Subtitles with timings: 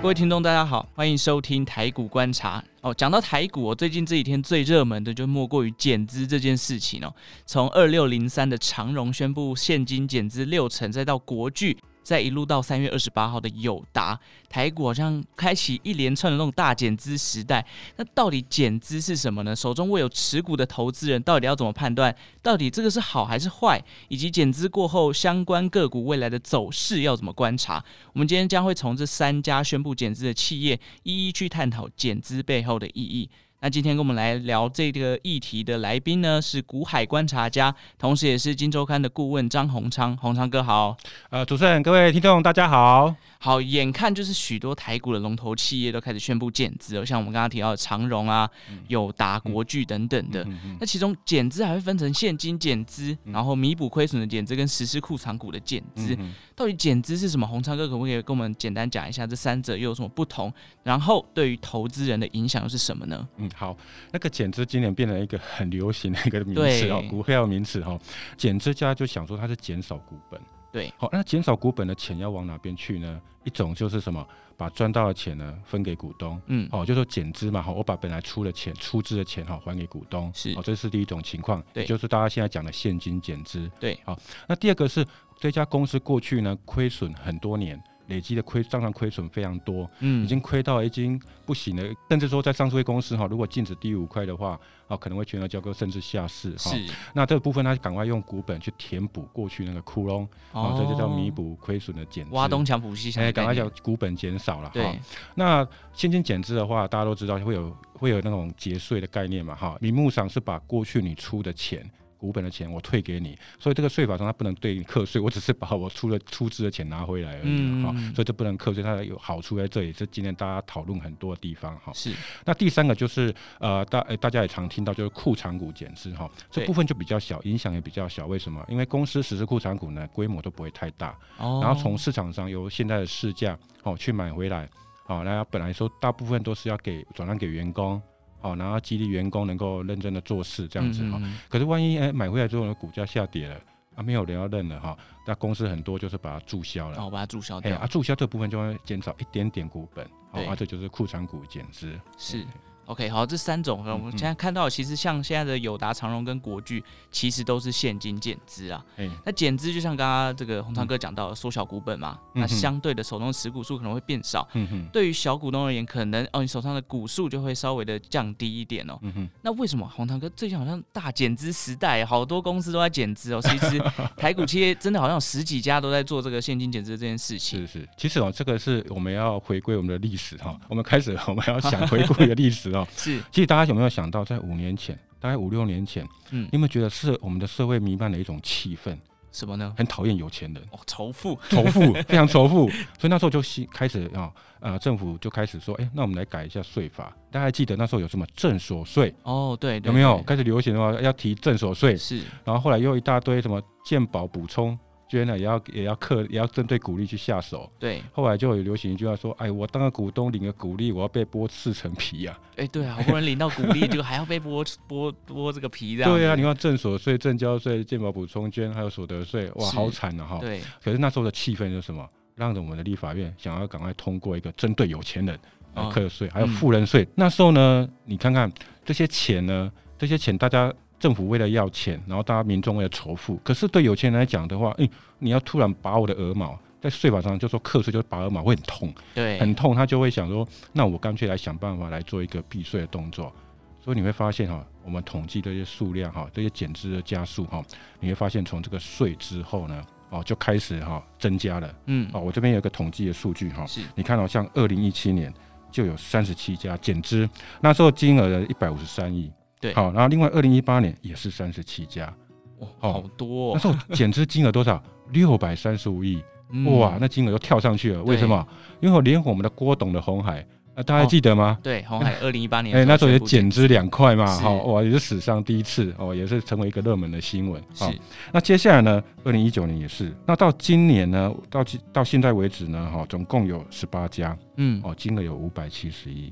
[0.00, 2.62] 各位听众，大家好，欢迎收听台股观察。
[2.82, 7.12] 哦，讲到台股，我最近这几天最热门的就莫过于减资这件事情哦。
[7.44, 11.76] 从二六零三的长荣宣布现金减资六成，再到国巨。
[12.08, 14.18] 再一路到三月二十八号的友达，
[14.48, 17.62] 台股好像开启一连串的那种大减资时代。
[17.96, 19.54] 那到底减资是什么呢？
[19.54, 22.16] 手中握有持股的投资人到底要怎么判断？
[22.42, 23.84] 到底这个是好还是坏？
[24.08, 27.84] 以及减资过后相关个股未来的走势要怎么观察？
[28.14, 33.28] 我们今天将会从这三家宣布减资的企业一一去探讨减资背后的意义。
[33.60, 40.96] 那今天跟我们来聊这个议题的来宾呢，是股海观察家，同时也是金周刊的顾问张宏昌，宏昌哥好。
[41.30, 43.12] 呃，主持人、各位听众，大家好。
[43.40, 48.48] 好，眼看就是许多台股的龙头企业都开始宣布减资了，像我们刚刚提到的长荣啊、
[48.86, 50.46] 友达、国巨等等的。
[50.78, 56.16] 那其中减资还会分成现金减资，然后弥补亏损的减资跟实施库藏股的减资。
[56.58, 57.46] 到底减资是什么？
[57.46, 60.52] 洪昌哥可不可以跟我们简单讲一下这三者又有什么不同？
[60.82, 63.28] 然后对于投资人的影响又是什么呢？
[63.36, 63.76] 嗯，好，
[64.10, 67.96] 那个减资今年变成一个很流行的一个名词哦，股票名词哈。
[68.36, 70.40] 减资家就想说它是减少股本。
[70.72, 73.20] 对，好，那减少股本的钱要往哪边去呢？
[73.44, 85.06] 一种就是什么，把赚到的钱呢分给股东，嗯，哦，就说减资嘛，好，我把本来出的钱、出资的钱哈还给股东，是，哦，这是第一种情况，对，就是大家现在讲的现金减资，对，好，那第二个是
[85.38, 87.80] 这家公司过去呢亏损很多年。
[88.08, 96.70] 累积的亏账上亏损非常多，嗯，已经亏到已经不行了，甚至说在上市公司哈，如果净值低于五块的话，啊，可能会全额交割，甚至下市哈。
[96.70, 102.30] 是，那这个部分他赶快用股本去填补过去那个窟窿，啊，这就叫弥补亏损的减资。
[102.32, 104.96] 挖东墙补西墙，哎，赶快叫股本减少了哈。
[105.34, 111.86] 那现金减资的话，大家都知道会有会有那种节税的概念嘛哈，名目上是把过去你出的钱。
[112.18, 121.92] 股本的钱我退给你，所以这个税法上它不能对你课税， 我只是把我出了出资的钱拿回来而已哈，所以这不能课税，它有好处在这里，是今天大家讨论很多的地方哈。
[121.94, 122.12] 是，
[122.44, 128.64] 那第三个就是呃大诶大家也常听到就是库藏股减资哈，这部分就比较小，影响也比较小，为什么？
[128.68, 134.68] 因为公司实施库藏股呢，规模都不会太大，然后从市场上由现在的市价哦去买回来，
[135.06, 138.02] 好，那本来说大部分都是要给转让给员工。
[138.40, 141.20] 好，然后激励员工能够认真的做事，这样子哈。
[141.48, 143.60] 可是万一哎买回来之后呢，股价下跌了
[143.96, 147.76] 啊，没有人要认了哈，那公司很多就是把它注销了，哦，把它注销掉。
[147.78, 151.98] 啊，注销这部分就会减少一点点股本，好，啊，这就是库存股减资。
[152.16, 152.46] 是。
[152.88, 158.82] OK，好，这三种，我们现在看到，其实像现在的友达、长荣跟国巨，其实都是现金减资啊。
[158.96, 164.48] 嗯、那减资就像刚刚这个红昌哥讲到，缩小股本嘛，嗯、那相对的手中持股数可能会变少。
[164.54, 164.88] 嗯哼。
[164.90, 168.98] 对于小股东而言，可能哦，你手上的股数就会稍微的降低一点哦。
[169.02, 169.28] 嗯哼。
[169.42, 173.40] 那为什么红昌哥最近好像大减资时代，好多公司都在减资哦？
[173.42, 173.78] 其实
[174.16, 177.60] 台股企业真的好像有十几家都在做这个现金减资这件事情。
[177.60, 180.58] 是是，其实哦，这个是我们要回归我们的历史哈。
[180.68, 182.77] 我们开始，我们要想回顾一个历史哦。
[182.96, 188.96] 是，其实大家有没有想到，在五年前，大概五六年前，嗯，你有没有觉得是我们的社会弥漫的一种气氛？
[189.30, 189.72] 什么呢？
[189.76, 192.68] 很讨厌有钱人哦，仇富，仇富， 非常仇富。
[192.98, 197.14] 所以那时候就开始啊，呃，政府就开始说，哎、欸，那我们来改一下税法。
[197.30, 199.14] 大家还记得那时候有什么正所税？
[199.22, 201.94] 哦，对，对，有没有开始流行的话要提正所税？
[201.96, 202.22] 是。
[202.42, 204.76] 然后后来又一大堆什么健保补充。
[205.08, 208.02] 捐了也要也要克也要针对股利去下手，对。
[208.12, 216.12] 后来就有流行一句话说：“哎，我当个股东领个股利，我要被剥四层皮呀！”哎，对啊，好不容易领到股利，就还要被剥剥剥这个皮，这样。
[216.12, 220.24] 对啊，你看正所税、证交税、健保补充捐，还有所得税，哇，好惨啊！
[220.26, 220.38] 哈。
[220.40, 220.60] 对。
[220.84, 222.06] 可是那时候的气氛是什么？
[222.34, 225.38] 让着我们的立法院想要赶快通过一个针对有钱人
[225.74, 227.08] 来课税，还有富人税。
[227.14, 228.52] 那时候呢，你看看
[228.84, 230.70] 这些钱呢，这些钱大家。
[230.98, 243.32] 政府为了要钱，然后大家民众为了仇富，可是对有钱人来讲的话，诶，你要突然拔我的鹅毛，在税法上就说课税就是拔鹅毛会很痛，对，很痛，他就会想说，那我干脆来想办法来做一个避税的动作。
[243.80, 247.64] 所以你会发现哈，我们统计这些数量哈，这些减资的加速哈，
[248.00, 255.32] 你会发现从这个税之后呢，哦就开始哈增加了，嗯，哦我这边有个统计的数据哈，是你看到像二零一七年
[255.70, 257.26] 就有三十七家减资，
[257.60, 259.30] 那时候金额一百五十三亿。
[259.60, 262.12] 对，好，然后另外二零一八年也是三十七家，
[262.58, 263.52] 哇，好多、哦。
[263.54, 264.82] 那时候减资金额多少？
[265.10, 266.22] 六百三十五亿，
[266.66, 268.02] 哇，那金额又跳上去了。
[268.02, 268.46] 为什么？
[268.80, 271.56] 因为我连我们的郭董的红海，啊，大家还记得吗？
[271.58, 277.62] 哦、对，红海二零一八年， 哎、欸，那时候也减资两块嘛，好，哇，也是史上第一次，哦，也是成为一个热门的新闻。
[277.72, 277.86] 是，
[278.30, 279.02] 那接下来呢？
[279.24, 281.34] 二零一九年也是，那到今年呢？
[281.48, 282.90] 到到现在为止呢？
[282.92, 286.30] 哈，总共有十八家，嗯，哦，金额有五百七十亿。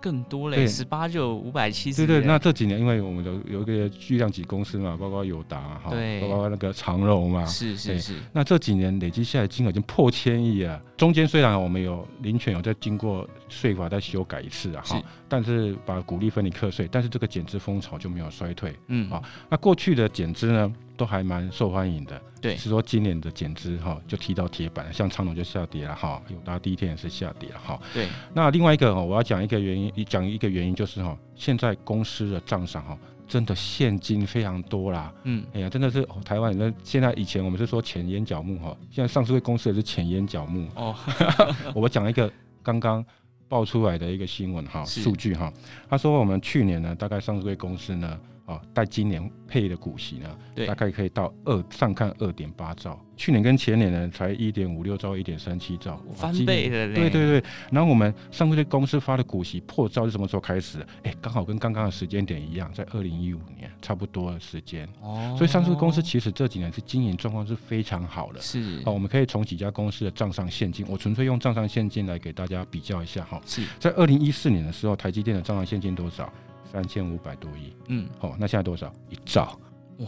[0.00, 2.06] 更多嘞，十八就五百七十。
[2.06, 8.14] 对对，那这几年因为我们有有一个巨量级公司嘛，包括友达哈，包括那个长荣嘛，是是是。
[8.32, 10.80] 那这几年累积下来金额已经破千亿啊。
[10.96, 19.22] 中间虽然我们有林权有在经过税法再修改一次啊，哈，但是把股利分离课税，但是这个减资风潮就没有衰退，嗯啊。
[19.48, 28.06] 那过去的减资呢，都还蛮受欢迎的，对，是说今年的减资哈就踢到铁板，像长隆就下跌了哈，友达第一天也是下跌了哈，对。
[28.34, 32.98] 那另外一个哈，我要讲一个原因，讲一个原因就是哈，现在公司的账上哈。
[33.26, 36.74] 真的现金非常多啦，嗯，哎呀，真的是、哦、台湾人。
[36.82, 40.94] 现在以前我们是说钱眼角目哈，现在上市会公司也是钱眼角目哦。
[41.72, 42.28] 我讲一个
[42.60, 43.02] 刚刚
[43.48, 45.50] 爆出来的一个新闻哈，数据哈，
[45.88, 48.18] 他说我们去年呢，大概上市会公司呢。
[48.50, 50.28] 哦，在今年配的股息呢，
[50.66, 56.94] 大概可以到二上看二点八兆，去年跟前年呢才一点五六兆，一点三七兆，翻倍的嘞。
[56.94, 60.84] 对对对，然后我们上市公司发的股息破兆是什么时候开始？
[61.04, 64.88] 哎，刚好跟刚刚的时间点一样，在二零一五年差不多的时间。
[65.00, 68.40] 哦，所以上市公司其实这几年是经营状况是非常好的。
[68.40, 73.40] 是，哦，我们可以从几家公司的账上现金，我纯粹用账上现金来给大家比较一下哈。
[73.46, 76.32] 是在二零一四年的时候，台积电的账上现金多少？
[76.70, 78.92] 三千五百多亿，嗯，好、哦，那现在多少？
[79.08, 79.58] 一兆，
[79.98, 80.06] 哇，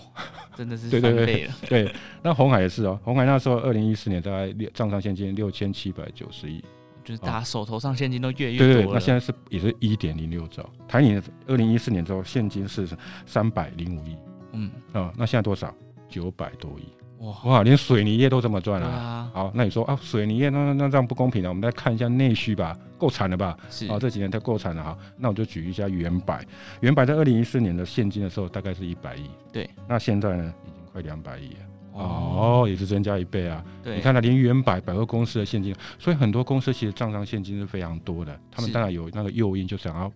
[0.57, 0.89] 真的是。
[0.91, 6.63] 对对对， 对，那红海也是哦，红海那时候二零一四年大概账上现金六千七百九十亿，
[7.05, 8.75] 就是大家手头上现金都越来越多了。
[8.75, 10.69] 对对，那现在是也是一点零六兆。
[10.87, 12.89] 台泥二零一四年之后现金是
[13.27, 14.17] 三百零五亿，
[14.53, 15.75] 嗯，啊、哦，那现在多少？
[16.09, 16.87] 九百多亿。
[17.45, 19.31] 哇，连水泥业都这么赚了啊！
[19.33, 21.49] 好，那你说啊，水泥业那那那这样不公平了。
[21.49, 23.57] 我们再看一下内需吧，够惨了吧？
[23.71, 24.99] 是啊，这几年它够惨了哈。
[25.17, 26.45] 那我就举一下原百，
[26.81, 29.71] 原百在二零一四年的现金的时候大概是一百亿，对。
[29.89, 31.59] 那现在呢，已经快两百亿了
[31.93, 33.65] 哦，也是增加一倍啊。
[33.85, 40.13] 对，你看它连原百百货公司的现金，所以很多公司其实账上现金是非常多的，他们当然有那个诱因，就想要。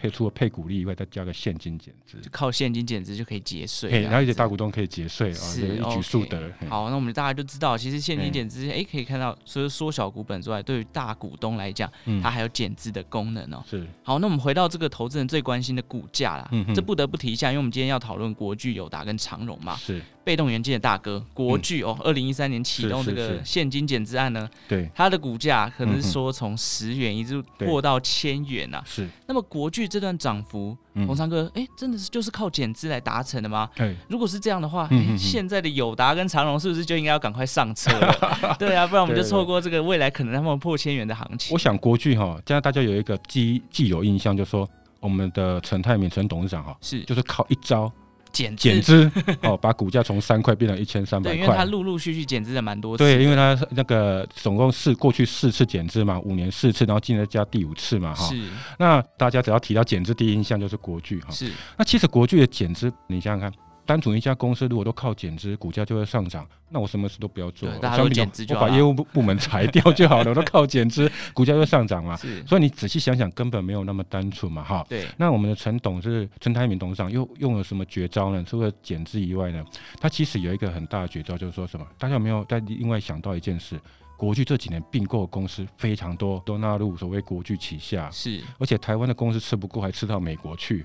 [0.00, 4.02] 配除了配股利以外，再加个现金减资，就靠现金减资就可以节税。
[4.02, 6.52] 然后一些大股东可以节税啊，是一举数得。
[6.68, 11.90] 好，那我们大家就知道，其实现金减资，哎、欸，可以看到，除了缩小股本之外，对于大股东来讲，
[12.22, 13.64] 它还有减资的功能哦、喔。
[13.68, 13.86] 是。
[14.02, 19.76] 好，那我们回到这个投资人最关心的股价啦，嗯，这不得不提一下，因为我们今天要讨论国巨、友达跟长荣嘛。
[19.76, 20.00] 是。
[20.24, 28.84] 被动元件的大哥国巨哦，二零一三年启动这个现金减资案呢，对，它的股价可能是说从十元一直破到千元呐、啊。
[28.86, 33.68] 是，那么国巨这段涨幅，红昌哥，哎、欸，真的是就是靠减资来达成的吗？
[33.74, 38.56] 对，如果是这样的话，欸、现在的友达跟长荣是不是就应该要赶快上车了？
[38.60, 41.52] 对啊，不然我们就错过这个未来可能他们破千元的行情。
[41.52, 44.68] 我想国巨哈，现在大家有一个既既有印象，就是说
[45.00, 47.90] 我们的陈泰明陈董事长哈，是就是靠一招。
[48.32, 49.10] 减减资
[49.42, 51.40] 哦，把股价从三块变成一千三百块。
[51.40, 53.04] 因为它陆陆续续减资了蛮多次。
[53.04, 58.26] 对，因为它那个总共是过去四次减资嘛，五年四次，然后今年加第五次嘛，哈。
[58.28, 58.40] 是。
[58.78, 61.30] 那大家只要提到减资，第一印象就是国巨哈。
[61.30, 61.50] 是。
[61.76, 63.67] 那其实国巨的减资，你想想看。
[63.88, 72.14] 单纯一家公司如果都靠减资，股价就会上涨，那我什么事都不要做，大家都减资就把业务部部门裁掉就好了，我都靠减资， 股价就上涨嘛。
[72.14, 74.84] 是，所以你仔细想想，根本没有那么单纯嘛，哈。
[74.90, 75.06] 对。
[75.16, 78.44] 那我们的陈董事陈泰明董事长又用了什么绝招呢？
[78.46, 79.64] 除了减资以外呢，
[79.98, 81.86] 他其实有一个很大的绝招，就是说什么？
[81.96, 83.80] 大家有没有在另外想到一件事？
[84.18, 88.10] 国巨这几年并购的公司非常多，都纳入所谓国巨旗下。
[88.10, 88.42] 是。
[88.58, 90.84] 而且台湾的公司吃不过，还吃到美国去。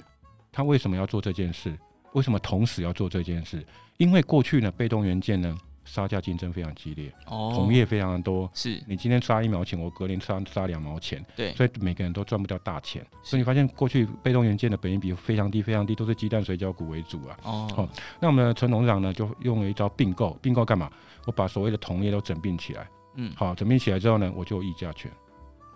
[0.53, 1.77] 他为什么要做这件事？
[2.13, 3.65] 为什么同时要做这件事？
[3.97, 5.55] 因为过去呢，被动元件呢，
[5.85, 13.05] 杀价竞争非常激烈，哦，同业非常的多，是你今天杀一毛钱，我隔年杀杀两毛钱，对，所以每个人都赚不掉大钱。
[13.21, 17.37] 所以你发现过去被动元件的本益比非常低，非常低，都是鸡蛋水饺股为主啊。
[17.43, 17.89] 哦，好，
[18.19, 20.91] 那我们的陈董事长呢，就用了一招并购，并购干嘛？
[21.25, 25.11] 我把所谓的同业都整并起来，嗯，好，整并起来之后呢，我就有议价权。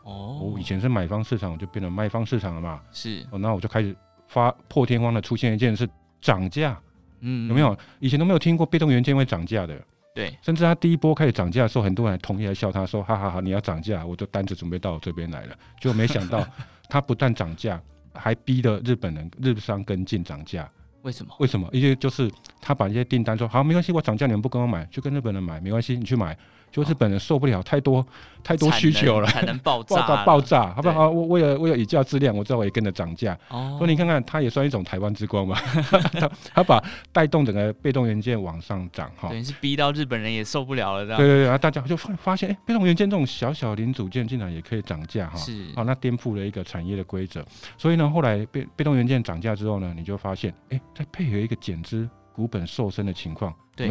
[0.04, 2.82] 哦，我以前是买方市场，我就变成卖方市场了嘛。
[2.92, 3.96] 是，哦，那我就开始
[4.28, 5.88] 发破天荒的出现一件事。
[6.22, 6.80] 涨价，
[7.22, 7.78] 嗯，有没有？
[8.00, 9.80] 以前都没有听过被动元件会涨价的，
[10.14, 10.36] 对。
[10.42, 16.46] 甚至他第一波开始涨价的时候，很多人还同意来笑他说：“哈哈哈，你要涨价，我的单子准备到我这边来了。”就没想到
[16.90, 17.82] 他不但涨价，
[18.14, 20.70] 还逼得日本人、日商跟进涨价。
[21.04, 21.34] 为什么？
[21.40, 21.70] 为什么？
[21.72, 26.38] 因为就是他把一些订单说：“好，没关系，我涨价，你们不跟我买，就跟日本人买，没关系，你去买。”
[26.84, 28.06] 就是本人受不了太多
[28.44, 31.10] 太多需求了，才能爆炸 爆炸爆炸，好不好？
[31.10, 33.38] 我为了为了以价质量，我知道我也跟着涨价。
[33.50, 35.60] 哦，所以你看看，它也算一种台湾之光吧。
[36.14, 41.20] 他他把带动整个被动元件往上涨，哈，等于是逼到日本人也受不了了，这样。
[41.20, 47.44] 对对对，然后大家就发发现，哎、欸，被动元件这种小小零组件竟然也可以涨价，哈，是，好，那颠覆了一个产业的规则。
[47.78, 53.90] 所以呢，后来被被动元件涨价之后呢，你就发现，哎、欸，再配合一个减资股本瘦身的情况，对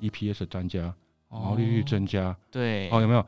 [0.00, 0.94] ，EPS 专家。
[1.30, 3.24] 毛利率增加，对，哦，有没有？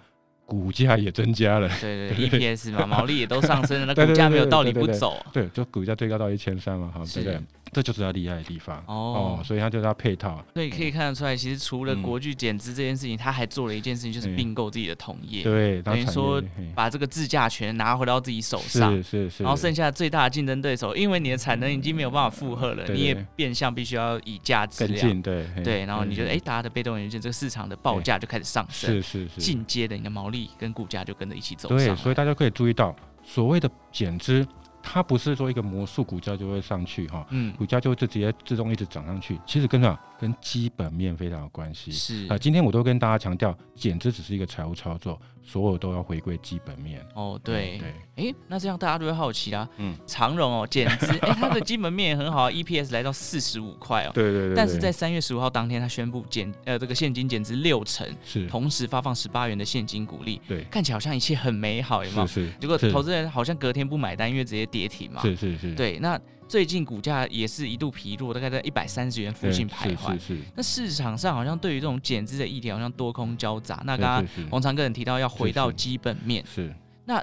[0.47, 7.41] 股价也增加了，对对， EPS 嘛，毛利也都上升了，那 股价没有道理不走，对，就股价最高到一千三嘛，好，对不对？
[7.73, 10.45] 这就是他厉害的地方哦，哦，所以他就是他配套。
[10.55, 16.43] 所以可以看得出来，其实除了国巨减资这件事情，嗯、他还做了一件事情，就是并购自己的同业，对，等于说
[16.75, 19.43] 把这个自驾权拿回到自己手上，是是是。
[19.43, 25.85] 然后剩下最大的竞争对手，因为你的产能已经没有办法负荷了，你也变相必须要以价质量，对对。
[25.85, 29.41] 然后你觉得，哎，大家的被动元件这个市场的报价就开始上升，是是是。
[29.41, 31.69] 进阶的你的毛利跟股价就跟着一起走。
[31.69, 34.47] 对，所以大家可以注意到，所谓的减资。
[34.83, 39.39] 它不是说一个魔术股价就会上去哈，嗯，股价就会直接自动一直涨上去。
[39.47, 39.99] 其实跟什么？
[40.19, 41.91] 跟基本面非常有关系。
[41.93, 47.05] 是啊，今天我都跟大家强调，减资只是一个财务操作，所有都要回归基本面。
[47.15, 49.69] 哦，对对，哎、欸，那这样大家都会好奇啦。
[49.79, 54.11] 嗯，长荣哦， 减资，哎、欸，它的基本面也很好，EPS 来到四十五块哦。
[54.15, 54.55] 对对对，对。
[54.55, 60.41] 但是在三月十五号当天，它宣布减呃这个现金减资六成，是同时发放十八元的现金股利。
[60.47, 62.27] 对，看起来好像一切很美好，有没有？
[62.27, 62.53] 是是。
[62.61, 65.23] 结果投资人好像隔天不买单，因为直接跌停嘛。
[65.23, 65.75] 是是是。
[65.75, 66.21] 对，那。
[66.51, 70.15] 最近股价也是一度疲弱，大概在一百三十元附近徘徊。
[70.15, 70.41] 是是是。
[70.57, 73.81] 那市场上好像对于这种减资的议题，好像多空交杂。
[73.87, 76.45] 那刚刚王长哥人提到要回到基本面。
[76.53, 76.75] 是。
[77.05, 77.23] 那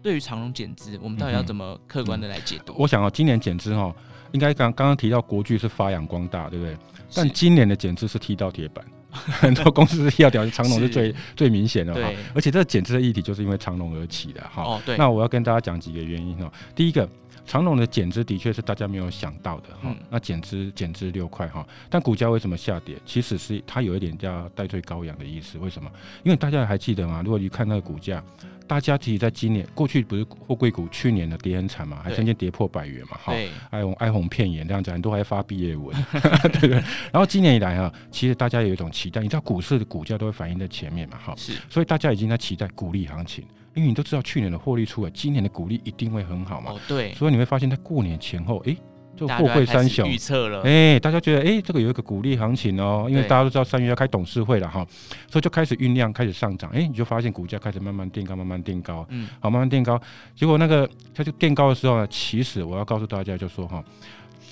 [0.00, 2.72] 对于长荣减资，我们到底要怎么客观的来解读？
[2.74, 3.92] 嗯嗯、我想啊，今年减资哈，
[4.30, 6.76] 应该刚刚刚提到国巨是发扬光大，对不对？
[7.12, 12.08] 但今年的减资是踢到铁板， 很多公司是踢到铁板，长荣是最是最明显的哈。
[12.36, 14.62] 而且这个减资的议题就是因为长荣而起的哈。
[14.62, 14.96] 哦，对。
[14.96, 16.48] 那我要跟大家讲几个原因哈。
[16.72, 17.08] 第一个。
[17.50, 22.94] 长隆的减资的确是大家没有想到的哈、嗯，那减资减资六块哈，但股价为什么下跌？
[23.04, 25.58] 其实是它有一点叫代罪羔羊的意思。
[25.58, 25.90] 为什么？
[26.22, 27.22] 因为大家还记得吗？
[27.24, 28.22] 如果你看那个股价，
[28.68, 33.34] 大家其实在今年过去不是货柜股去年的跌很惨嘛，还曾经跌破百元嘛，哈，
[33.70, 35.92] 哀鸿哀鸿遍野这样子，很多还发毕业文，
[36.54, 36.74] 对不对？
[37.10, 43.44] 然后今年以来啊，其实大家有一种期待，你知道股市的股价都会反映在前面嘛，哈，是，所以大家已经在期待股利行情。
[43.74, 46.72] 因为你都知道去年的获利出来，今年的股利一定会很好嘛。
[46.72, 47.14] 哦，对。
[47.14, 48.76] 所以你会发现，在过年前后，哎，
[49.16, 53.06] 这货柜三雄预测了，哎，大家觉得，哎，这个有一个股利行情哦。
[53.08, 54.86] 因为大家都知道三月要开董事会了哈，
[55.28, 56.70] 所以就开始酝酿，开始上涨。
[56.70, 60.00] 哎，你就发现股价开始慢慢垫高，慢慢垫高，嗯，好，慢慢垫高。
[60.34, 63.84] 结果那个它就垫高的时候呢，其实我要告诉大家，就说哈，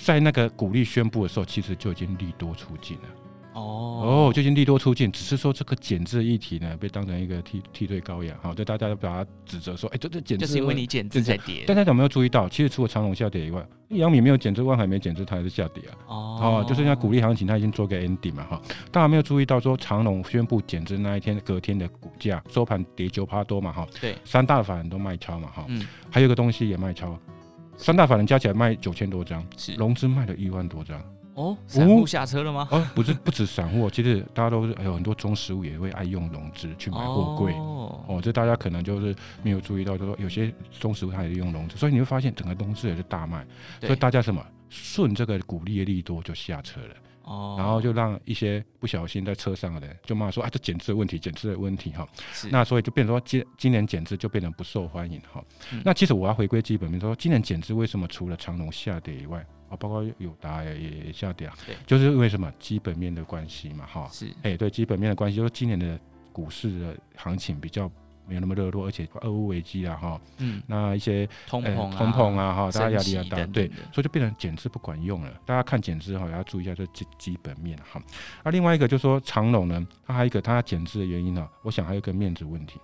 [0.01, 3.03] 在那个股利宣布的时候，其实就已经利多出尽了。
[3.59, 11.65] 哦哦，最近利多出尽，只是说这个减资议题呢，被当成一个替替罪羔羊，哈，对大家把它指责说，哎，这这减资就是因为你减资在跌。
[11.67, 15.93] 但大家有没有注意到，其实除了长隆下跌以外，阳明没有减资，万海没减资，它还是下跌啊。
[16.07, 18.61] 哦，哦，就是像股利行情，它已经做个 ending 嘛，哈。
[18.91, 23.87] 大家没有注意到说，长隆宣布减资那一天，隔天的股价收盘跌九趴多嘛，哈。
[23.99, 25.65] 对，三大法人都卖超嘛，哈。
[25.67, 25.85] 嗯。
[26.09, 27.19] 还有一个东西也卖超，
[27.75, 31.01] 三大法人加起来卖九千多张，是融资卖了一万多张。
[31.39, 32.67] 哦，散户下车了吗？
[32.69, 37.53] 哦，不是，不止散户，其实大家都是，还有很多中实物也会爱用融资去买货柜。
[37.53, 43.47] 哦，哦，这大家可能就是没有注意到，就说有些中实物它也是用融资，所以你会发现整个东西也是大卖，
[43.79, 46.95] 所以大家什么顺这个股利的利多就下车了。
[47.23, 52.05] 哦，然后就让一些不小心在车上的人就骂说啊，这减资的问题，减资的问题哈。
[52.51, 55.41] 那所以就变成说今今年减资就变成不受欢迎哈。
[55.85, 59.45] 那其实我要回归基本面，说今年减资为什么除了长龙下跌以外？
[59.69, 65.99] 啊，包括友达也也下跌啊，对，就是因为什么基本面的关系嘛，哈，是，哎，对，基本面的关系，就是今年的
[66.31, 67.89] 股市的行情比较
[68.27, 75.33] 没有那么热络，而且俄乌危机啊，哈，嗯，那一些通膨、啊、通膨啊，哈，大家压力要大，对，所以就变成减资不管用了。
[75.45, 78.01] 大家看减资哈，也要注意一下这基基本面哈。
[78.43, 82.79] 那、啊、另外一个就是说长隆呢，它还有一个它减资的原因呢，我想还有一个面子问题。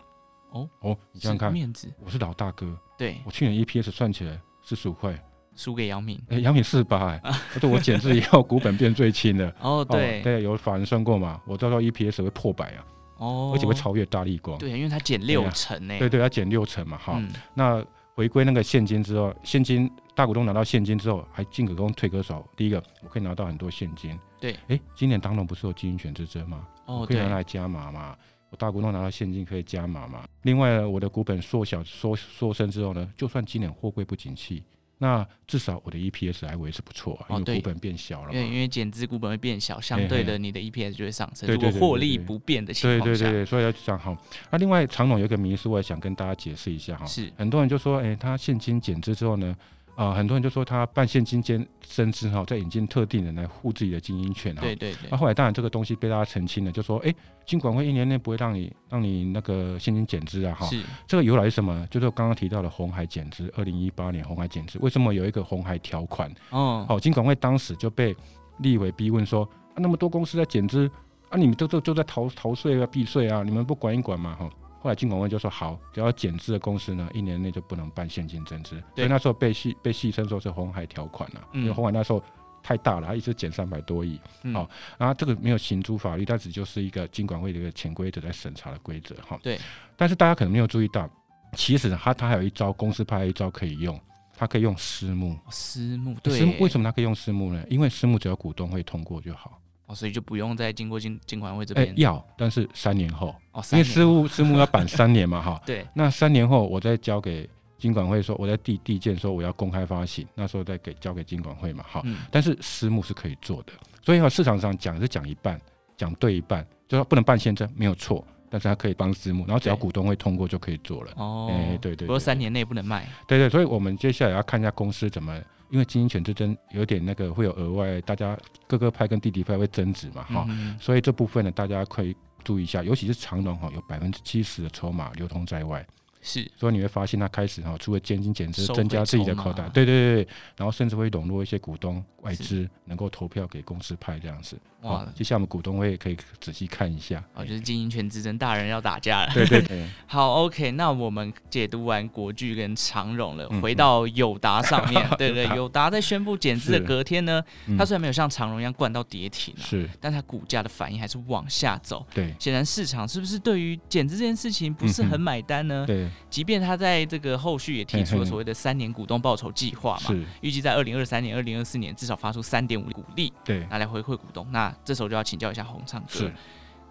[0.51, 5.21] 哦哦，你这样看，面子，我是老大哥，对我去年 EPS 算起来四十五块。
[5.55, 7.21] 输给阳明，哎、欸，阳明四八，哎，
[7.59, 9.53] 对，我减资以后股本变最轻了。
[9.61, 11.41] 哦，对，对，有法人算过嘛？
[11.47, 12.85] 我到时候 EPS 会破百啊，
[13.17, 14.57] 哦，而且会超越大立光。
[14.57, 15.97] 对，因为它减六成呢。
[15.97, 17.29] 对对，它减六成嘛，哈、嗯。
[17.53, 17.83] 那
[18.13, 22.45] 回归那个现金之后，现金大股东拿到现金之后，还进可攻退可守。
[22.55, 24.17] 第一个，我可以拿到很多现金。
[24.39, 26.67] 对，哎、欸，今年当中不是有经营权之争吗？
[26.85, 28.15] 哦，可以拿来加码嘛？
[28.51, 30.23] 我大股东拿到现金可以加码嘛？
[30.43, 34.63] 另外，我的股本缩小缩缩身之后呢，就算今年货柜不景气。
[34.97, 38.31] 那至少我的 EPS 还维持不错啊，因为股本变小了。
[38.31, 41.49] 对，因为减资股本会变小，相对的你的 EPS 就会上升。
[41.49, 44.17] 如果获利不变的情况下，对对对对，所以要这样哈。
[44.51, 47.05] 那另外常总有一个迷思，我也想跟大家解释一下哈。
[47.05, 49.55] 是，很多人就说，哎，他现金减资之后呢？
[49.95, 54.61] 啊、呃，很多人就说他办现金兼增资哈，在引进特定人来护自己的经营权哈。
[54.61, 55.09] 对对对。
[55.09, 57.13] 那后来当然这个东西被大家澄清了，就说哎，
[57.45, 60.65] 金管会一年内不会让你让你那个现金减资啊哈。
[60.67, 60.83] 是。
[61.07, 61.87] 这个由来是什么？
[61.89, 66.29] 就是我刚刚提到的红海减资，二零一八年红海减资，为什么有一个红海条款？
[66.49, 66.85] 哦。
[66.89, 68.13] 好，金管会当时就被
[68.57, 70.91] 立委逼问说，啊，那么多公司在减资，
[71.29, 74.49] 啊，你们都都都在逃逃税啊、避税啊，你们不管一管嘛哈？
[74.85, 78.79] 后来金管会就说好，只要减资的公司呢，一年内就不能办现金增资。
[78.95, 82.23] 所以那时候被戏被戏称说是红海条款了，啊，因为红海那时候
[82.61, 84.17] 太大了，他一直减三百多亿。
[84.17, 89.15] 好，嗯哦，然后这个没有行诸法律，它只就是一个金管会的一个潜规则在审查的规则。
[89.27, 89.59] 哈，对。
[89.97, 91.09] 但是大家可能没有注意到，
[91.53, 93.99] 其实他他还有一招，公司派一招可以用。
[94.37, 97.65] 他可以用私募，私募对，私募为什么他可以用私募呢？
[97.69, 101.87] 因为私募只要股东会通过就好，哦，所以就不用再经过金金管会这边。
[101.87, 113.73] 欸，要，但是三年后，哦，因为私募私募要办三年嘛，哈， 对，那三年后我再交给金管会说，我在递递件说我要公开发行，那时候再给交给金管会嘛，哈，嗯，但是私募是可以做的，
[114.03, 115.59] 所以市场上讲是讲一半，
[115.95, 118.25] 讲对一半，就说不能办现证，没有错。
[118.47, 121.11] 但是它可以帮私募，然后只要股东会通过就可以做了。
[121.17, 123.05] 哦，哎，对对，不过三年内不能卖。
[123.27, 125.37] 对对，所以我们接下来要看一下公司怎么，
[125.69, 130.47] 因为经营权之争有点那个会有额外，大家哥哥派跟弟弟派会争执嘛，哈、
[130.79, 135.85] 所以这部分呢，大家可以注意一下，尤其是长隆哈，有百分之七十的筹码流通在外。
[136.25, 140.27] 是，所以你会发现他开始哈，除了减金减资，增加自己的口袋，对对对，
[140.57, 144.57] 然后甚至会笼络一些股东外资，能够投票给公司派这样子。
[144.81, 147.23] 哇，就像我们股东会可以仔细看一下。
[147.33, 149.33] 哦，就是经营权之争，大人要打架了。
[149.33, 149.87] 对对对。
[150.05, 155.07] 好，OK，那我们解读完国巨跟长荣了，回到友达上面。
[155.17, 157.41] 对对， 友达在宣布减资的隔天呢，
[157.77, 162.05] 它虽然没有像长荣一样灌到跌停，是，但它股价的反应还是往下走。
[162.13, 165.83] 对，显然市场是不是对于减资这件事情不是很买单呢？
[165.87, 166.07] 对。
[166.29, 174.45] 即便他在这个后续也提出了所谓的三年股东报酬计划嘛，预计在二零二三年、二零二四年至少发出三点五股利，对，拿来回馈股东。
[174.51, 176.31] 那这时候就要请教一下洪昌哥，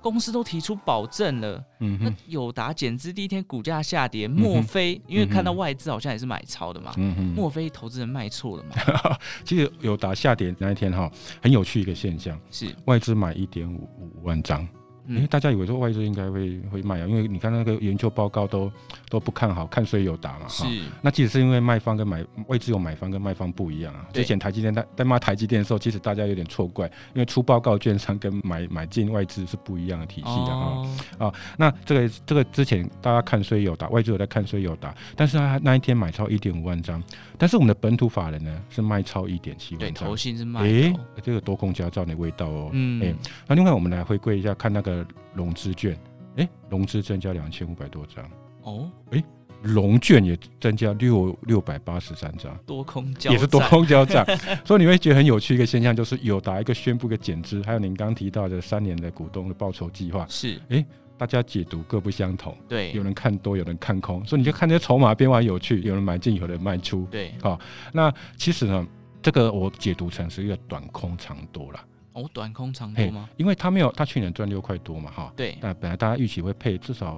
[0.00, 6.92] 公司都提出保证了，嗯，那友达减资第一天股价下跌，莫非因为看到外资好像也是买超的嘛？
[6.98, 8.76] 嗯，莫非投资人卖错了嘛？
[9.44, 11.10] 其实友达下跌那一天哈，
[11.42, 12.38] 很有趣一个现象。
[12.50, 12.74] 是。
[12.84, 14.66] 外资买一点五五万张。
[15.06, 18.72] 因为大家以为说外资应该会会卖啊，因为你看那个研究报告都
[19.10, 20.48] 都不看好，看衰友达嘛。
[20.48, 20.64] 是。
[21.02, 24.06] 那其实是因为卖方跟买外资有买方跟卖方不一样啊。
[24.14, 30.86] 之前台积电在在骂台积电的时候，其实大家有点错怪，因为出报告券商跟买买进外资是不一样的体系的啊。
[31.18, 37.02] 哦、啊，那这个这个之前大家看衰友达，外资有在看衰友达，但是他那一天买超一点五万张，
[37.36, 39.92] 但是我们的本土法人呢是卖超一点七万张。
[39.92, 40.60] 对，投信是卖。
[40.62, 42.70] 哎，这个多空交照的味道哦。
[42.72, 43.02] 嗯。
[43.04, 43.14] 哎，
[43.46, 44.93] 那另外我们来回归一下，看那个。
[45.34, 45.98] 融资券，
[46.36, 48.28] 哎，融资增加两千五百多张。
[48.62, 49.22] 哦，哎，
[49.62, 54.24] 融券也增加六六百八十三张，多空交也是多空交战，
[54.64, 60.84] 所以你会觉得很有趣一个现象，就是友达一个宣布一个减资，还有您刚提到的三年的股东的报酬计划，是，哎，
[61.16, 67.58] 大家解读各不相同，对，有人看多，有人看空，所以你就看这些筹码变化有趣，有人买进，有人卖出，对，好，
[67.92, 68.86] 那其实呢，
[69.22, 71.80] 这个我解读成是一个短空长多了。
[72.14, 73.28] 哦，短空长多吗？
[73.36, 75.32] 因为他没有，他去年赚六块多嘛，哈。
[75.36, 75.58] 对。
[75.60, 77.16] 那本来大家预期会配至少，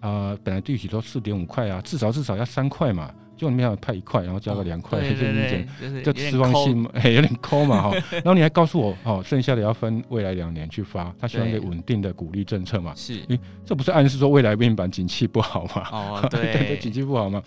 [0.00, 3.10] 啊、呃，本来预期都四点五块啊，至少至少要三块嘛。
[3.36, 7.90] 就你们要派一块，然后加个两块，这些意见，就失望性有点抠嘛哈。
[8.12, 12.92] 然后你还告诉我，哦，剩下的要分未来两年去发，他希望一个稳定的鼓励政策嘛。
[12.96, 13.20] 是，
[13.64, 15.88] 这不是暗示说未来面板景气不好嘛？
[15.92, 17.42] 哦， 对，对，景气不好嘛。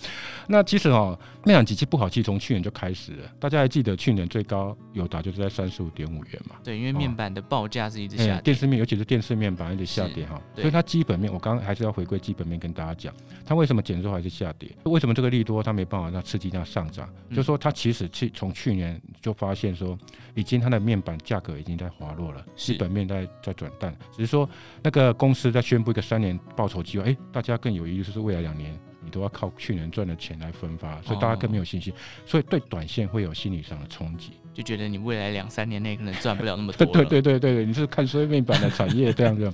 [0.47, 3.23] 那其实哦，面板景气不好，其实从去年就开始了。
[3.39, 6.55] 大家还记得去年最高有达就是在三十五点五元嘛？
[6.63, 10.39] 对，因为面板的报价是一直下跌，电视面尤其是电视面板一直下跌哈。
[10.55, 13.13] 所以它基本面，我刚刚还是要回归基本面跟大家讲，
[13.45, 14.69] 它为什么减之后还是下跌？
[14.83, 19.97] 为什么这个利多它没办法让刺激量上涨，就是说它其实去从去年就发现说，
[20.35, 24.49] 已经它的面板价格已经在滑落了，基本面在在转淡，只是说
[24.83, 31.93] 那个公司在宣布一个三年报酬计划，哎，大家更有疑虑，就是未来两年你都要靠去年赚的钱来分发，所以大家更没有信心，
[32.25, 36.85] 所以对短线会有心理上的冲击，就觉得你未来两三年内可能赚不了那么多。
[36.91, 39.49] 对对对对对，你是看衰面板的产业这样子，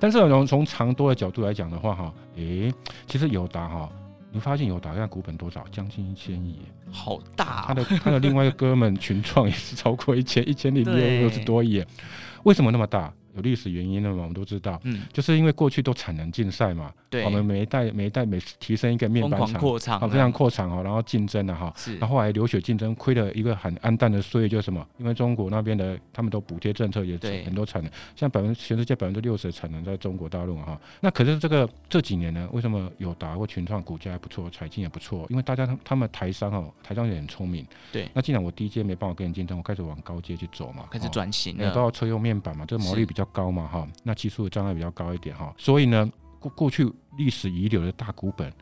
[0.00, 2.74] 但是从从长多的角度来讲的话，哈，诶，
[3.06, 3.88] 其实友达哈。
[4.30, 5.64] 你发现友达现在股本多少？
[5.72, 6.58] 将近一千亿，
[6.90, 7.64] 好大、啊。
[7.68, 11.84] 他的他的另外一个哥们群创也是超过一千一千零六六十多亿，
[12.44, 13.12] 为什么那么大？
[13.38, 24.84] 有历史原因的嘛，我们都知道，嗯，就是因为过去都产能竞赛嘛，对，我们每一代每一代每提升一个面板厂，扩厂，啊，非常扩产哦，然后竞争的哈，是，然后后来流血竞争，亏了一个很暗淡的岁月，就是什么？
[24.98, 35.26] 因为中国那边的他们都补贴政策也很多产能，像百分全世界百分之六十的产能在中国大陆哈，那可是这个这几年呢，为什么有达或群创股价还不错，财经也不错？
[35.30, 43.88] 因为大家他他们台商哦，台商也很聪明，对，那既然我低阶没办法跟人竞争，我开始往高阶去走嘛，开始转型，你都要车用面板嘛，这个毛利比较高嘛哈。
[44.02, 48.52] 那技术的障碍比较高一点哈，所以呢，过过去历史遗留的大股本，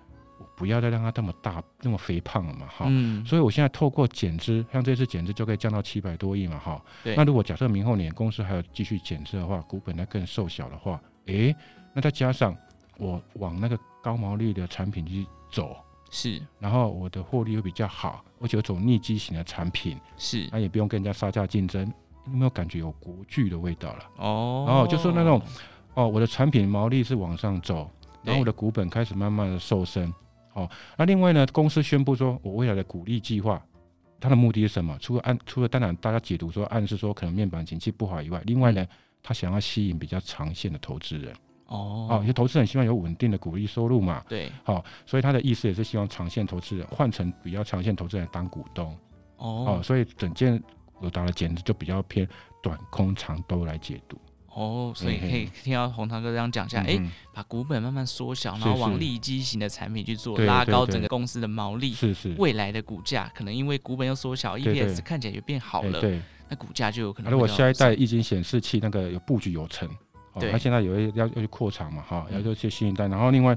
[0.57, 2.87] 不要再让它这么大、那么肥胖了嘛哈。
[2.89, 3.25] 嗯。
[3.25, 6.83] 所以我现在透过减资，像这次减资就可以降到七百多亿嘛哈。
[7.05, 7.15] 对。
[7.17, 11.55] 那如果假设明后年公司还要继续减资的话，股本它更瘦小的话，诶，
[11.95, 12.57] 那再加上
[12.99, 15.77] 我往那个高毛利的产品去走，
[16.11, 21.93] 是，然后我的获利又比较好，而且有种逆机型的产品，是，那也不用跟人家杀价竞争，
[22.27, 24.11] 有没有感觉有国剧的味道了？
[24.19, 25.41] 哦，然后就说那种，
[25.95, 27.91] 哦，我的产品毛利是往上走，
[28.23, 30.13] 然后我的股本开始慢慢的瘦身，
[30.55, 33.63] 哦，那另外呢，公司宣布说我未来的股利计划。
[34.19, 34.97] 它的目的是什么？
[34.99, 38.85] 除了按，除了当然大家解读说暗示说可能面板景气不好以外，另外呢，
[39.23, 41.35] 他想要吸引比较长线的投资人。
[41.67, 44.25] 哦，啊，因为投资人希望有稳定的股利收入嘛。
[44.27, 44.51] 对。
[44.65, 48.87] 好，所以他的意思也是希望长线投资人换成比较长线投资人当股东。
[49.37, 49.81] 哦哦。
[49.83, 50.61] 所以整件
[51.03, 52.27] 友达的简直就比较偏
[52.63, 54.19] 短空长多来解读。
[54.49, 61.93] 哦，所以可以听到红糖哥这样讲一下，哎、嗯欸，把股本慢慢缩小，然后往利基型的产品去做，拉高整个公司的毛利。
[61.93, 62.35] 是是。
[62.39, 66.01] 未来的股价可能因为股本又缩小，EPS 看起来也变好了。
[66.01, 66.23] 对。
[66.49, 67.31] 那股价就有可能。
[67.31, 69.87] 如果下一代液晶显示器那个有布局有成，
[70.41, 73.55] 对，他现在有要要去扩厂嘛，哈，要去新一代，然后另外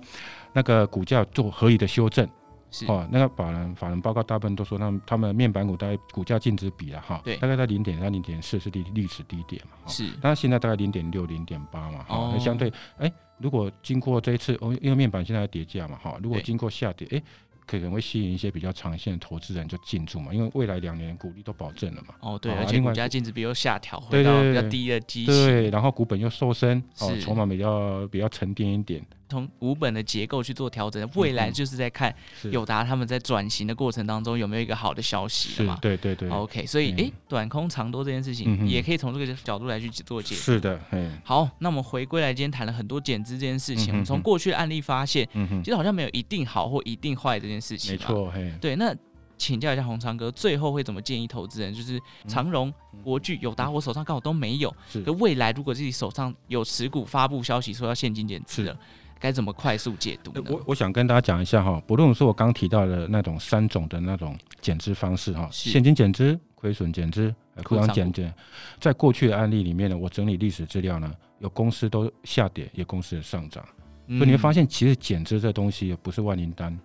[0.52, 2.28] 那个股价做合理的修正。
[2.72, 17.22] 是哦，那个法人法人报告大部分都说他们他们面板股大概股价净值比了哈，对，大概在零点三零点四是历历史低点嘛，是，但是现在大概零点六零点八嘛，哈、哦，相对哎、欸，如果经过这一次哦，因为面板现在在叠价嘛，哈，如果经过下跌，哎。
[17.70, 22.16] 可能会吸引一些比较长线的投资人就进驻嘛，因为未来两年股利都保证了嘛。
[22.20, 29.06] 哦，对，而且股价净值比又下调回到比较低的基期，对，然后股本又瘦身，哦，筹码比较比较沉淀一点。
[29.30, 32.14] 从股本的结构去做调整，未来就是在看
[32.52, 35.78] 友达他们在转型的过程当中有没有一个好的消息嘛？
[35.82, 36.30] 对对对。
[36.30, 40.42] OK，所以哎、欸，短空长多这件事情也可以从这个角度来去做解释。
[40.42, 40.80] 是的，
[41.24, 45.28] 好，那我们回归来，今天谈了很多减资这件事情，我们从过去的案例发现，
[45.64, 47.92] 其实好像没有一定好或一定坏这件事情。
[47.92, 48.52] 没错，嘿。
[48.60, 48.96] 对，那
[49.38, 51.74] 请教一下紘长哥，最后会怎么建议投资人？
[51.74, 54.76] 就是长荣、国巨、友达，我手上刚好都没有。
[54.90, 55.02] 是。
[55.04, 58.78] 可未来如果自己手上有持股，发布消息说要现金减资了。
[59.20, 60.32] 该怎么快速解读？
[60.50, 68.32] 我我想跟大家讲一下哈，不论是我刚提到的那种三种的那种减资方式哈，现金减资、亏损减资、库存减资，
[68.80, 73.64] 在过去的案例里面呢，我整理历史资料呢，有公司都下跌，有公司的上涨，
[74.08, 76.78] 嗯，所以你会发现，其实减资这东西也不是万灵丹。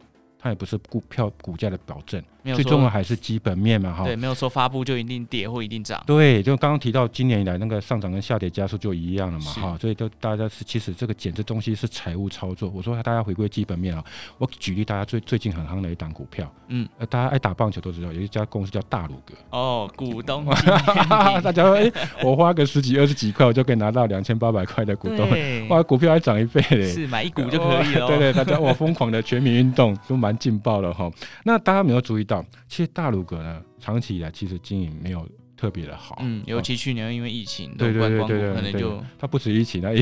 [0.44, 2.22] 它也不是股票股价的保证，
[2.54, 4.04] 最重要还是基本面嘛，哈。
[4.04, 6.04] 对，没有说发布就一定跌或一定涨。
[6.06, 9.78] 对，就刚刚提到今年以来那个上涨跟下跌加速就一样了嘛，哈。
[9.80, 12.70] 所以就大家是其实这个减这东西是财务操作。
[12.74, 14.04] 我说大家回归基本面啊，
[14.36, 19.32] 我举例大家最最近很夯的一档股票，嗯，大家爱打棒球都知道，有一家公司叫大鲁格。
[19.48, 20.44] 哦，股东。
[21.42, 25.26] 大家说，哎、欸，我花个十几二十几块，我就可以拿到两千八百块的股东，
[25.70, 26.86] 哇，股票还涨一倍嘞。
[26.86, 28.06] 是买一股就可以了。
[28.08, 30.33] 对对，大家哇，疯狂的全民运动都蛮。
[30.38, 31.10] 劲爆了哈！
[31.44, 36.18] 那大家没有注意到，其实大鲁阁呢，长期以来其实经营没有特别的好。
[36.20, 39.92] 嗯，尤其去年因为疫情，对对对对对，可能就它不止疫情，那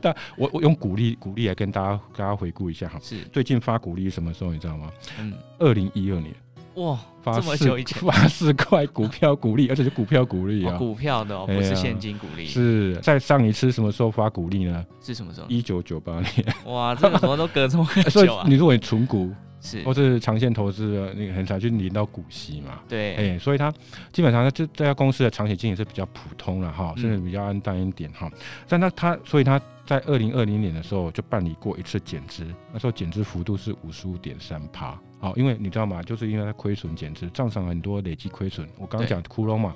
[0.00, 2.98] 但我我用鼓励鼓励来跟大家大家回顾一下哈。
[3.02, 4.90] 是最近发鼓励什么时候你知道吗？
[5.18, 6.34] 嗯，二零一二年。
[6.74, 12.46] 哇，发这么久以前发四块股票股利，而且是股票股利啊，哦，股票的哦，不是现金股利。
[12.46, 14.84] 是在上一次什么时候发股利呢？
[15.00, 15.46] 是什么时候？
[15.48, 16.54] 一九九八年。
[16.66, 18.10] 哇，这个什么都隔这么 久啊！
[18.10, 22.80] 所以你如果你存股是，或是长线投资的，那个很少去领到股息嘛。
[22.88, 23.72] 对，哎，所以它
[24.12, 28.30] 基本上这这家公司的长期经营是比较普通了哈，甚至比较暗淡一点哈。
[28.68, 34.98] 但它它，所以它在二零二零年的时候就办理过一次减资，那时候减资幅度是五十五点三趴。
[35.18, 36.02] 好，因为你知道吗？
[36.02, 38.66] 就是因为它亏损减资，账上很多累积亏损。
[38.78, 39.74] 我刚刚讲窟窿嘛，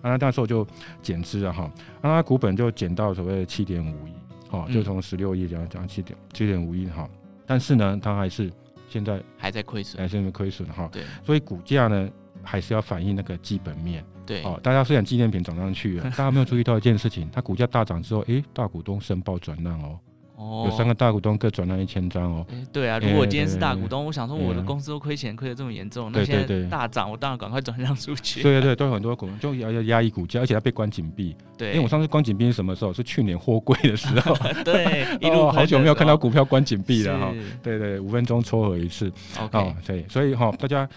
[0.00, 0.64] 那那时候就
[1.02, 1.68] 减资了哈，
[2.00, 4.12] 那它股本就减到所谓的七点五亿，
[4.50, 7.10] 哦，就从十六亿这样讲七点七点五亿哈。
[7.44, 8.48] 但是呢，它还是
[8.94, 10.88] 现在还在亏损，还是亏损哈。
[10.92, 12.08] 对，所以股价呢
[12.44, 14.04] 还是要反映那个基本面。
[14.24, 19.98] 对，哦，大家虽然纪念品涨上去了， 大家没有注意到一件事情，它股价大涨之后，诶，大股东申报转让哦。
[20.36, 22.46] 有三个大股东各转让一千张哦。
[22.72, 28.42] 对啊，如果今天是大股东，我想说我的公司都亏钱亏得这么严重，那现在大涨，我当然赶快转让出去。
[28.42, 31.36] 对对对，都有很多股东就要要压抑股价，而且它被关紧闭。
[31.56, 32.92] 对，因为我上次关紧闭是什么时候？
[32.92, 34.34] 是去年货柜的时候。
[34.64, 37.32] 对， 哦，好久没有看到股票关紧闭了哈。
[37.62, 39.12] 对对，五分钟撮合一次。
[39.52, 40.88] 哦，对，所以哈，大家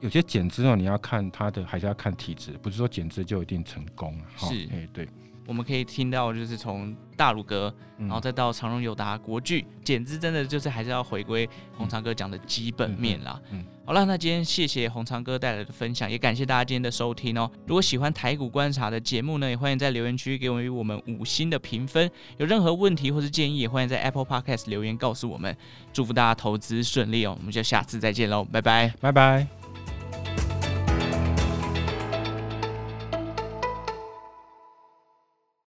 [0.00, 4.14] 有些减资哦，你要看它的，还是要看体质，不是说减资就一定成功。
[4.36, 5.08] 是，哎，对。
[5.46, 13.40] 我们可以听到，就是从大鲁阁，然后再到长荣、友达、国巨简直，真的就是还是要回归红长哥讲的基本面啦。
[13.50, 17.50] 嗯，好了，那今天谢谢红长哥带来的分享，也感谢大家今天的收听哦。
[17.66, 22.10] 如果喜欢台股观察的节目呢，也欢迎在留言区给我们我们五星的评分。
[22.36, 25.56] 有任何问题或是建议，也欢迎在 Apple Podcast 留言告诉我们。
[25.92, 29.65] 祝福大家投资顺利哦，我们就下次再见喽，拜拜，拜拜。